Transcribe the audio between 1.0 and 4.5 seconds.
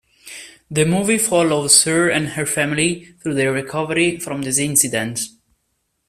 follows her and her family through their recovery from